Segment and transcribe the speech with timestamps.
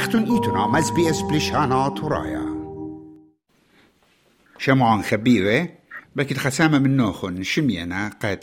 [0.00, 2.44] اختون ايتونا مز بي اس بلشانا ترايا
[4.58, 5.68] شمعان خبيرة
[6.16, 8.40] بكت خسامة من نوخن شمينا قد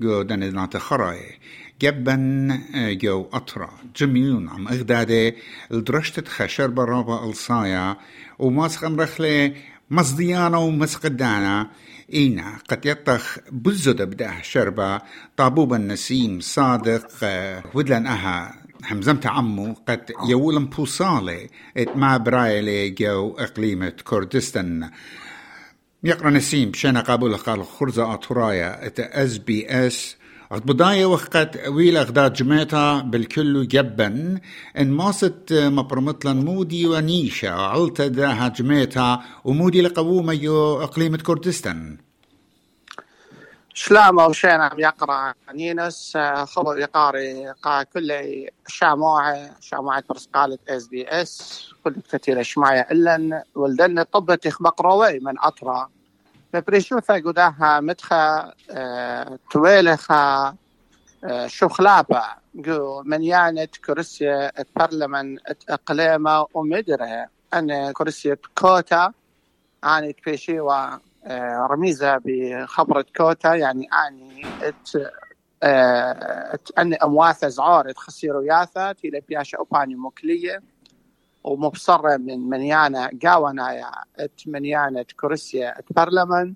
[0.00, 1.38] جو دانت خراي
[1.82, 3.70] جبن جو أطرا.
[3.96, 5.34] جميلون عم إغدادة.
[5.72, 7.96] الدرشتة خشر برابا الصايا
[8.38, 9.52] وماسخن رخلة
[9.90, 11.70] مصديانا ومسقدانا
[12.14, 15.00] إينا قد يطخ بزد بده شربة
[15.36, 17.08] طابوب النسيم صادق
[17.74, 18.67] ودلن أها.
[18.84, 24.90] همزمت عمو قد يولم بوصالي ات ما برايلي جو اقليمة كردستان
[26.04, 30.16] يقرأ نسيم بشنا قابل قال خرزة أطرايا إت أس بي أس.
[30.52, 34.38] بداية وقت ويلا غدا جميتا بالكل جبن.
[34.78, 41.96] إن ماست مبرمطلا مودي ونيشا علتا داها جميتا ومودي لقوومة يو اقليمة كردستان
[43.78, 48.12] شلام أو شينا يقرأ نينس خبر يقاري قا كل
[48.66, 55.90] شاموعة شاموعة برسقالة إس بي إس كل كثير شماية الا ولدن طبتي مقروي من أطرا.
[56.54, 60.54] ببريشوثا قداها مدخا آه تويلخا
[61.24, 69.12] آه جو من يانت كرسية البرلمان إقليمة ومدرة ان كرسية كوتا
[69.84, 70.98] آني بيشيوا
[71.70, 73.54] رميزة بخبرة كوتا.
[73.54, 74.88] يعني أني ات
[75.62, 80.62] ات أني أمواثة زعور تخسيرو ياثا تيلا بياشا أوباني مكلية
[81.44, 86.54] ومبصرة من منيانا قاونايا أت منيانا كرسيا أت برلمان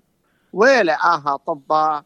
[0.53, 2.03] ويلا آها طبا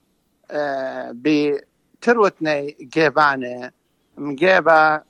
[0.51, 3.71] آه بتروتني جيبانة.
[4.17, 5.01] مجيبة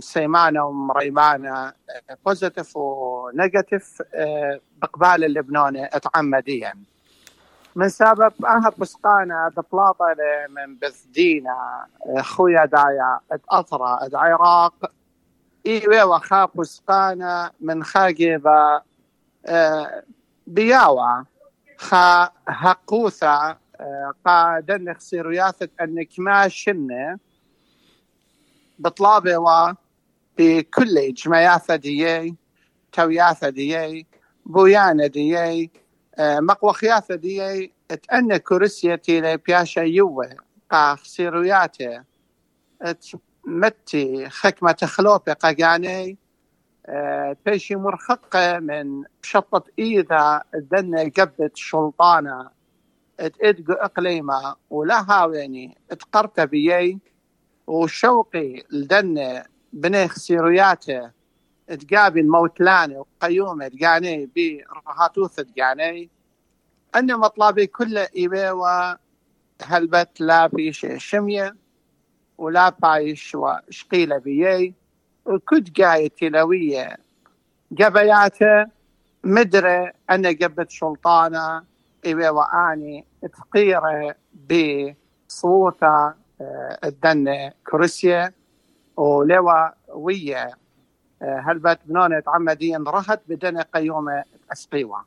[0.00, 1.72] سيمانة ومريمانة
[2.26, 4.02] بوزيتيف ونيجاتيف
[4.82, 6.74] بقبال اللبناني اتعمديا.
[7.76, 10.14] من سبب أها بسقانا دبلاطة
[10.48, 11.86] من بثدينا
[12.20, 13.20] خويا دايا
[13.50, 14.92] أطرى العراق
[15.66, 18.82] إيوه وخا بسقانا من خاقبة
[20.46, 21.26] بياوة.
[21.78, 23.56] خا هقوثة
[24.58, 27.18] دنخ سيرياثة أنك ما شنة.
[28.78, 29.74] بطلابة و
[30.38, 32.36] بكل جمعياثة ديي
[32.92, 34.06] توياثة ديي
[34.46, 35.70] بويانة ديي.
[36.20, 40.36] مقوى خياثة دي أتأنى كورسيا تيلي بياشا يوه
[40.70, 42.02] قا خسيروياته
[42.82, 43.06] أت
[43.46, 46.18] متي خكمة خلوبة قاقاني
[46.86, 52.50] آه تيشي مرخقة من شطة إيذا الدنة قبت شلطانة.
[53.20, 56.98] اتدقو إقليمة ولا هاويني اتقرت بيي
[57.66, 61.10] وشوقي الدنة بني خسيروياته
[61.74, 66.10] تقابل موتلاني وقيومة تقاني برهاتوث تقاني
[66.96, 68.50] أن مطلبي كله إيبي
[69.62, 71.56] هلبت لا بيش شمية
[72.38, 74.74] ولا بايش وشقيلة بيي.
[75.24, 76.96] وكد قاية تلوية
[77.80, 78.66] قبياته
[79.24, 81.64] مدري أنا قبت شلطانة
[82.06, 84.14] إيبي وآني تقيرة
[85.28, 86.14] بصوتة
[86.84, 88.34] الدنة كرسية
[88.96, 90.61] ولوا ويا.
[91.22, 95.04] هلبت بنونة تعمديا رهت بدنا قيومة أسقيوة؟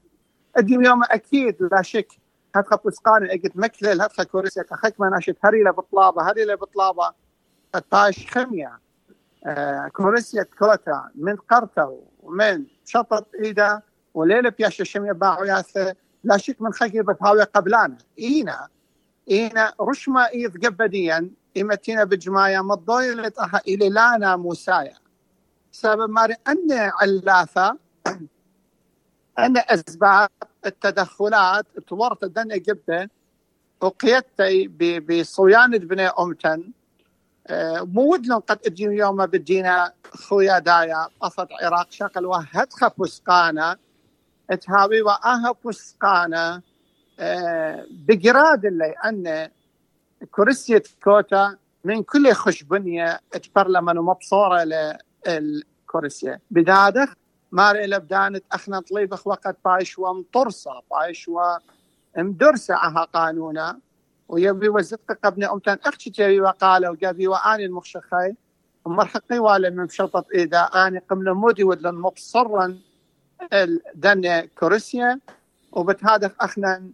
[0.58, 2.08] اليوم يوم أكيد لا شك
[2.56, 7.14] هتخ بسقاني اجت مكلل هتخ كورسيا كخك ما ناشت هري له بطلابة هري له بطلابة.
[7.76, 8.80] الطاش خمية.
[9.46, 13.82] آه كورسيا كوتا من قرطة ومن شطط إيدا
[14.14, 18.68] وليلة بياش الشمية باعوا ياثة لا شك من خكي بتهاوي قبلانا إينا
[19.32, 21.30] إينا رشما إيذ قبديا.
[21.58, 25.05] إمتينا بجمايا مضويلة أها إلي لانا موسايا.
[25.76, 27.78] سبب ماري أن علاثة
[29.40, 30.30] أن أسباب
[30.66, 33.10] التدخلات تورط الدنيا جبة
[33.82, 34.68] وقيادتي
[35.00, 36.72] بصويانة بني أمتن.
[37.94, 43.78] مود لهم قد أجي يوم بدينا خويا دايا قصد عراق شقل وهد خفسقانا
[44.62, 46.62] تهاوي وآها فسقانا.
[47.90, 49.50] بقراد اللي أن
[50.32, 54.64] كرسية كوتا من كل خشبنية تبرلمان ومبصورة
[55.28, 57.14] للكرسية بدادخ
[57.52, 61.30] مار إلى بدانت أخنا طليبخ وقت بايش ومطرصة بايش
[62.18, 63.80] ومدرسة أها قانونا.
[64.30, 68.34] ويبي وزدق قبل أمتان أختي تبي وقال وقبي وآني المخشخي
[68.86, 72.80] ومرحقي والا من شطط إذا آني قمنا مودي ودلن مبصرا
[73.54, 75.20] الدنيا كورسيا
[75.72, 76.90] وبتهادف أخنا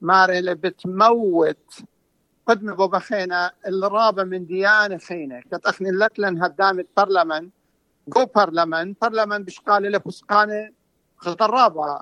[0.00, 1.78] مار إلى بتموت
[2.46, 7.50] قدم بابا خينا الرابة من ديانة خينا كت أخني لتلن هدامة برلمان
[8.08, 10.70] جو برلمان برلمان بشقال له بسقانة
[11.16, 12.00] خطر رابا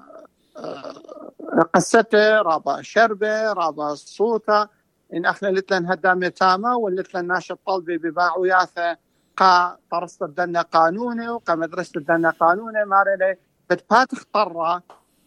[1.75, 4.69] قسته رابا شربة رابا صوتة.
[5.15, 8.97] إن أخنا لتلن هدامة تامة ولتلن ناشط طلبي بباع وياثة
[9.37, 13.37] قا طرست الدنا قانوني وقا مدرسة الدنا قانوني مارلي
[13.71, 14.81] بتبات اخترى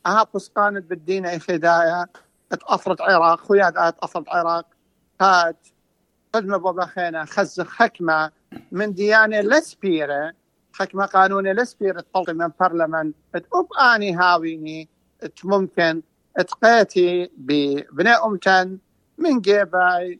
[0.05, 2.05] أها بسقانت بالدين أي خدايا.
[2.51, 3.39] اتأثرت عراق.
[3.39, 4.65] خويا اتأثرت عراق.
[5.21, 5.67] هات
[6.35, 8.31] خدمة بابا خينا خزخ حكمة.
[8.71, 10.33] من ديانة لسبيرة.
[10.79, 14.89] حكمة قانوني لسبيرة تطلقي من برلمان اتقب آني هاويني
[15.43, 16.01] ممكن
[16.37, 18.77] اتقيتي ببناء أمتن.
[19.17, 20.19] من جيباي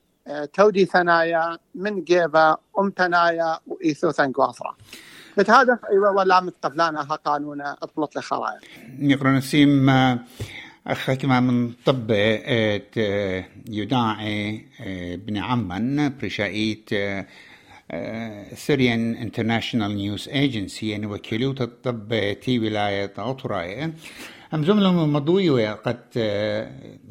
[0.54, 4.75] تودي ثنايا من جيبا ام ثنايا وايثو ثنقواثرا
[5.38, 8.60] بتهدف إيوه ولا متقبلانا ها قانون اطلط لخرايا
[9.00, 9.89] نقرا نسيم
[10.88, 12.12] أخك ما من طب
[13.69, 14.65] يداعي
[15.27, 16.89] بن عمان برشايت
[18.54, 23.94] سيريان انترناشونال نيوز ايجنسي يعني وكيلو الطب تي ولاية أطراية
[24.54, 26.00] هم جملة مضوية قد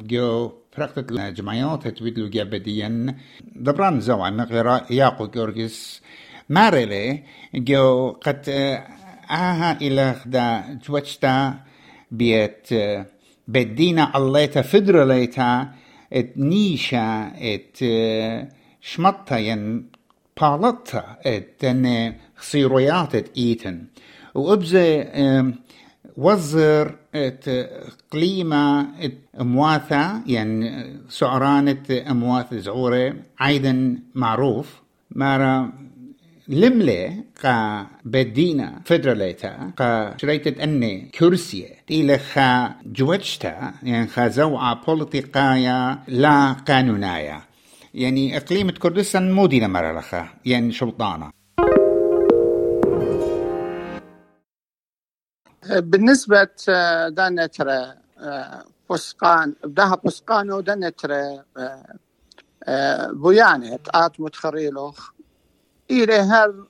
[0.01, 3.15] جو فرقت جمعيات تبدلو جابديا
[3.55, 6.01] دبران زوع مغيرا ياقو جورجس
[6.49, 7.23] مارلي
[7.55, 8.49] جو قد
[9.31, 11.59] آها إلى خدا جوشتا
[12.11, 12.67] بيت
[13.47, 15.69] بدينا الليتا فدراليتا
[16.13, 17.77] إت نيشا إت
[18.81, 19.91] شمطة ين
[20.41, 23.83] بالطة ات تن خصيرويات ات ايتن
[24.35, 25.07] وابزي
[26.17, 26.95] وزر
[28.11, 28.87] قليمة
[29.41, 34.81] امواثة يعني سعرانة امواث زعورة عيدا معروف.
[35.11, 35.73] مارا
[36.47, 45.99] لملة قا بدينا فدراليتا قا شريتت أني كرسية إلى خا جوجتا يعني خا زوعة بوليتيقايا
[46.07, 47.41] لا قانونايا
[47.97, 51.31] يعني إقليم كردستان مو دينا مرة يعني سلطانة
[55.69, 56.49] بالنسبة
[57.09, 57.67] دانتر
[58.91, 61.41] بسقان بدها بسقان ودانتر
[63.09, 65.11] بويانة آت متخريلوخ.
[65.91, 66.65] إلى هر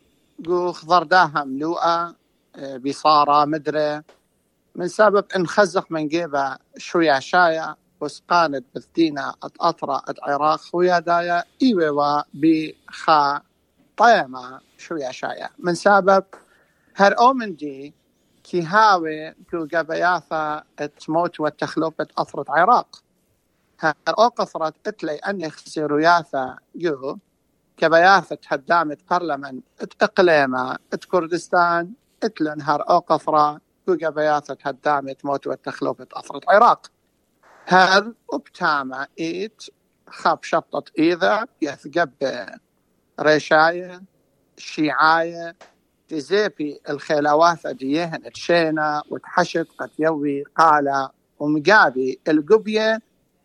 [0.71, 2.15] خضر داها ملوءة
[2.85, 4.01] بصارة مدري
[4.75, 12.23] من سبب إن خزق من جيبه شوية شاية وسقانت بثدينا أطرة عراق خويا دايا إيوة
[12.33, 13.41] بخا
[13.97, 16.23] طيمة شوية شاية من سبب
[16.95, 17.93] هر أومن دي
[18.43, 20.59] كي هاوي كو قبياثة
[20.99, 23.03] تموت والتخلوبة أطرة عراق.
[23.79, 27.17] هر أو قصرت إتلي أني خسيرو ياثا جو
[27.77, 29.61] كبياثة هدامة برلمان
[30.01, 30.77] إقليمة
[31.11, 36.91] كردستان اتلنهر أو قفرة كوكا بياثة هدامة موت والتخلوفة أفرط عراق.
[37.69, 39.63] هل أبتامة إيت
[40.09, 42.11] خاب شطة إيذا يثقب
[43.21, 44.01] ريشاية
[44.57, 45.55] شيعاية
[46.09, 51.09] تزيبي الخيلاواثة ديهن تشينا وتحشت قد يوي قال
[51.39, 52.99] ومقابي القبية.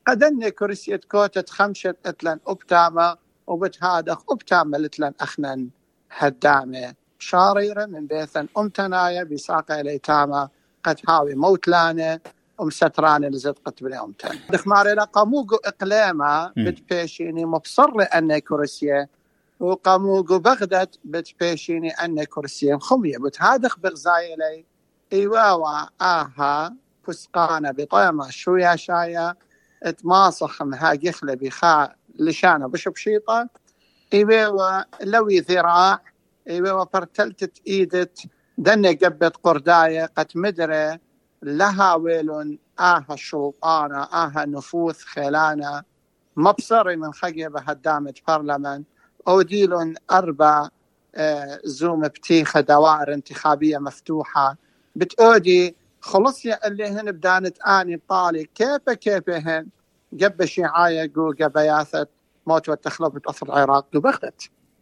[0.07, 3.17] قدني كرسية كوتة خمشت إتلن أبتامة
[3.47, 5.67] وبتهادخ وبتعملت لن أخنا
[6.11, 10.49] هدامة شاريرة من بيثن أمتنايا بساقة الأيتامة
[10.85, 11.69] قد هاوي موت
[12.53, 19.09] لانة أم سترانة لزدقت بني أمتن دخماري لقموغو إقليمة بتبيشيني مبصر أن كرسية
[19.61, 24.65] وقموغو بغدت بتبيشيني أن كرسية خمية بتهادخ بغزايلي
[25.13, 29.37] إيواوا آها فسقانة بطيمة شوية شاية
[29.83, 33.49] اتماصخ مها قخلة بخا لشانة بشبشيطة
[34.13, 36.01] إيوه لوي ذراع
[36.49, 38.19] إيوه فرتلتت إيدت
[38.59, 40.99] دني قبت قرداية قد مدري
[41.43, 45.83] لها ويل آها الشلطانة آها نفوذ خيلانة.
[46.37, 48.85] مبصري من خيبة هدامة برلمان
[49.29, 50.69] أوديل أربع
[51.15, 54.57] آه زوم بتيخة دوائر انتخابية مفتوحة.
[54.97, 58.45] بتأودي خلصية اللي هن بدانت آني طالي.
[58.45, 59.67] كيف كيف هن؟
[60.23, 62.07] قب شيعاية جو قبياثة
[62.47, 63.87] موت والتخلف بتأثر العراق.
[63.95, 64.01] جو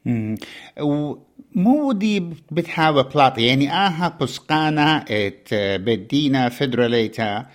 [0.06, 0.44] بغدت
[0.80, 7.46] ومو دي بتحاول بلاطي يعني آها بسقانا إت بدينا فدراليتا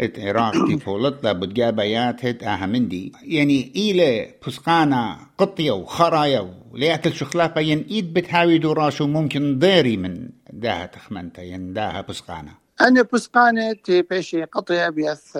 [0.00, 7.60] إت عراق تي فولطة بتقابيات ات آها مندي يعني إلى بسقانا قطية وخرايا وليأكل شخلافة
[7.60, 14.02] ين إيد بتحاوي دوراشو ممكن ضيري من داها تخمنتا ين داها بسقانا أنا بسقانة تي
[14.02, 15.38] بيشي قطية بيث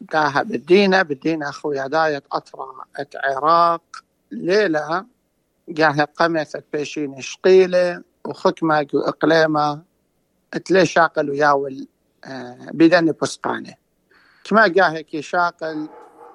[0.00, 2.66] داها بالدينة بالدينة أخويا داية أطرا
[3.24, 3.82] عراق
[4.32, 5.13] ليلة
[5.78, 9.82] قاها قمثت بيشين شقيلة وخكمة إقليمة
[10.64, 11.88] تلي شاقل وياول
[12.24, 13.74] آه بدن بسقانة.
[14.44, 15.88] كما قاها كي شاقل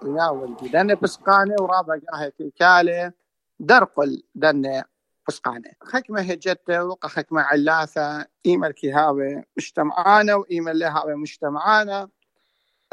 [0.03, 3.13] وياول بدن بسقانة ورابع قاها كي كالة
[3.59, 4.83] درقل دن
[5.27, 12.09] فسقانة خكمة هجته وقا خكمة علاثة إيمل كيهاوي مجتمعانا وإيمل لهاوي مجتمعانا.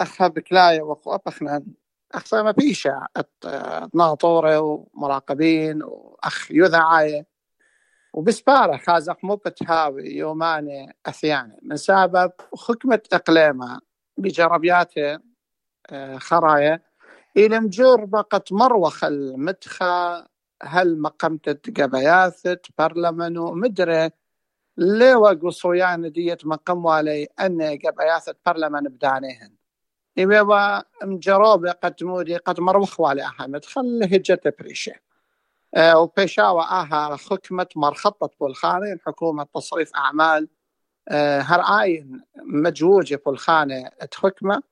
[0.00, 1.62] أخها بكلاية وقو أبخنا
[2.16, 3.06] أخصى ما بيشا
[3.94, 7.26] ناطورة ومراقبين وأخ يذعاية
[8.14, 11.58] وبسبارة خازق مو بتهاوي يوماني أثياني.
[11.62, 13.80] من سبب حكمة إقليمة
[14.18, 15.18] بجربياته
[15.90, 16.82] آه، خرايا.
[17.36, 20.26] إلى مجور بقت مروخ المدخة.
[20.62, 24.10] هل مقمت قبياثت برلمانو مدري.
[24.78, 29.55] ليوا قصويان ديت مقم علي أن قبياثت برلمان بدانيهن.
[30.18, 34.94] إيوا مجروب قد مودي قد مروخ والي أحمد خل هجة بريشة.
[35.74, 40.48] أه وبيشاوة آها حكمة مرخطة بولخانة حكومة تصريف أعمال.
[41.08, 44.62] أه هرعاين مجوجة بولخانة حكمة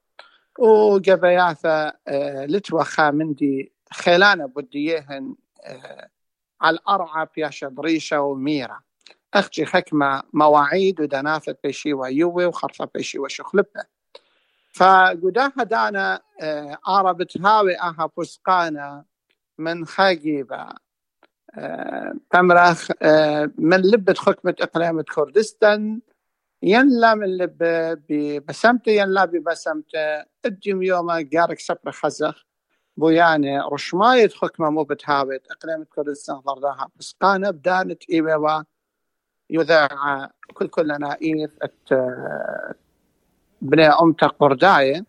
[0.59, 5.35] وقبياثة أه لتوى خامندي خيلانة بديهن
[5.65, 6.09] أه
[6.61, 8.81] على الأرعى بياشا بريشة وميرة.
[9.35, 13.94] أختي حكمة مواعيد ودنافة بيشي ويوي وخرفة بيشي وشخلبة.
[14.75, 16.21] فقداها دانا
[16.89, 19.05] آه بتهاوي أها بسقانا
[19.59, 20.69] من خاقيبة
[21.55, 26.01] آه تمرخ آه من لبة حكمة إقليم كردستان
[26.63, 27.95] ينلا من لبة
[28.39, 32.47] بسمته ينلا ببسمته إديم يوم قارك سبر خزخ
[32.97, 38.63] بوياني رشماية حكمة مو بتهاوي إقليم كردستان ضرداها بسقانا بدانت إيبوا
[39.51, 40.69] يذاع كل
[43.65, 45.05] بني أمتا قرداية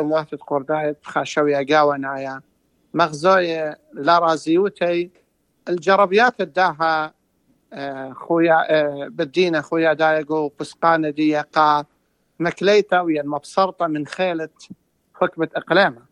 [0.00, 2.40] أموات قرداية خاشوية قاونايا
[2.94, 5.10] مغزوية لارازيوتي
[5.68, 7.14] الجربيات الداها
[7.72, 11.84] آه، خويا آه، بدينا خويا دايقو بسقانة دي قا
[12.40, 14.48] مكليتا ويا المبسرطة من خيلة
[15.14, 16.02] حكمة إقلامة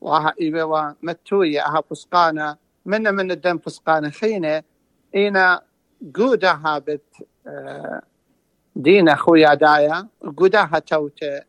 [0.00, 4.62] وها إيبوا متوية أها بسقانة من من الدم بسقانة خينة.
[5.14, 5.62] إينا
[6.16, 7.14] قودها بت
[7.46, 8.02] آه،
[8.76, 11.42] دينا خويا دايا قودها توته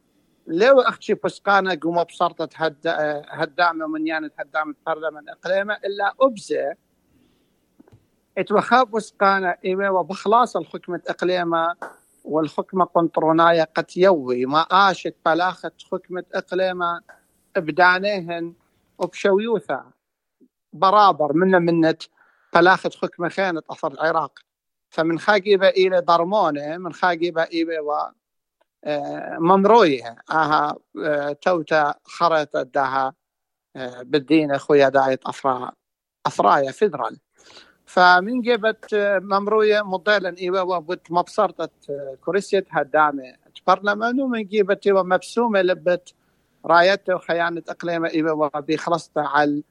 [0.47, 2.87] لو أختي بسقانا قوم بصرطة هد
[3.29, 6.75] هدامة من يعني هدامة برلمان اقليمة الا ابزه.
[8.37, 11.75] اتوخاب بسقانا أيوه وبخلاص الحكمة اقليمة
[12.23, 17.01] والحكمة قنطرونايا قد يوي ما آشت بلاخة حكمة اقليمة
[17.55, 18.53] ابدانيهن
[18.97, 19.91] وبشويوثا
[20.73, 22.03] برابر منا منت
[22.55, 24.39] بلاخة حكمة خينة أثر العراق.
[24.93, 27.93] فمن خاقيبة إلى ضرمونة من خاقيبة إلى و
[28.85, 30.15] آه، ممروية.
[30.31, 33.13] آها آه، توتا خرطة داها
[33.75, 35.71] آه، بالدين أخويا دايت أفرا
[36.25, 37.19] أفرايا فيدرال
[37.85, 41.69] فمن جبت ممروية مضيلا ايوا وبت مبصرة
[42.25, 43.35] كوريسيت هدامة
[43.67, 46.13] برلمان ومن جيبت مبسومة لبت
[46.65, 49.63] رايته وخيانة إقليمة ايوا وبيخلصت على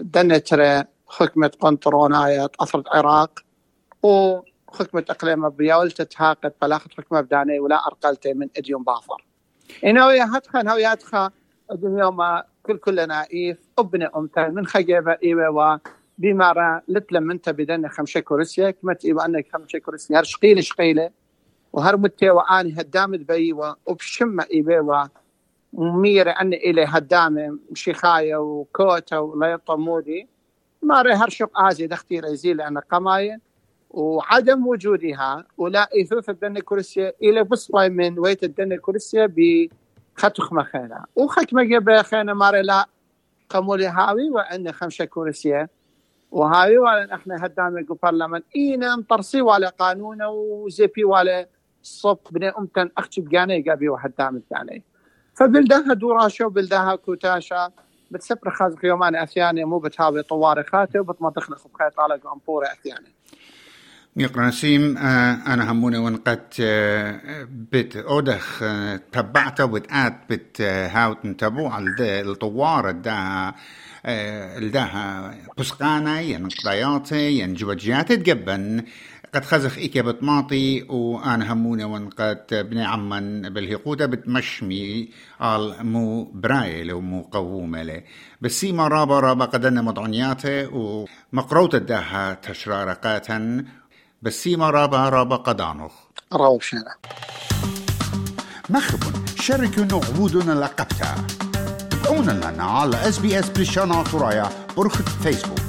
[0.00, 3.40] دنترة حكمة قنطروناية أثرت العراق
[4.02, 9.26] وحكمة إقليم بيولت تهاقت بلاخت حكمة بداني ولا أرقلتي من إديوم باثر
[9.84, 11.30] إنه يهتخا نو يهتخا
[11.82, 15.78] يوم كل كل نائف ابن أمتان من خجيبة إيوة و
[16.18, 21.10] بمارا لتلم أنت بدنا خمشة كورسيا كمت إيوة أنك خمشة كورسيا هر شقيلة شقيلة
[21.72, 25.10] وهر متي وآني هدامت بأيوة وبشمة إيوة
[25.72, 30.28] وميرة أن إلي هدامة مشيخاية وكوتا ولا يطمودي
[30.82, 33.40] ماري هر شق آزي دختي ريزي لأن قماية.
[33.92, 39.32] وعدم وجودها ولا إثوث الدنيا كرسية إلى بصبة من ويت الدنيا كرسية
[40.16, 42.86] بختخ مخينا وخك مجيب خينا ماري لا
[43.48, 45.70] قمولي هاوي وأن خمسة كرسية.
[46.30, 51.48] وهاوي ولا إحنا هدام برلمان إينا مطرسي ولا قانون وزيبي ولا
[51.82, 54.82] صب بني أمتن أختي بجاني قابي وهدام الثاني
[55.34, 57.70] فبلدها دوراشا وبلدها كوتاشا
[58.10, 63.14] بتسبر خازق يومان أثياني مو بتهاوي طواري خاتي وبتمطخنخ بخيط على أمبوري أثياني.
[64.16, 71.66] يقرأ نسيم آه، أنا هموني ونقت آه، بت أودخ آه، تبعته بتآت بت هاوت نتبو
[71.66, 73.52] على الطوار دا
[74.06, 77.56] الداها بسقانا ين قضياتي ين
[78.04, 78.84] تقبن.
[79.34, 85.08] قد خزخ إيكا بطماطي وأنا هموني ونقت بني عمان بالهقودة بتمشمي
[85.40, 88.04] على مو برايل ومو قوومة لي
[88.40, 93.64] بس سيما رابا رابا قدنا مضعنياته ومقروطة داها تشرارقاتا
[94.24, 95.92] بسيما رابا رابا قدانوخ.
[96.32, 96.94] راو شنا
[98.70, 101.14] مخبون شاركوا عبودنا لقبتا
[101.90, 105.61] تابعونا لنا على اس بي اس بريشانا ترايا برخة فيسبوك.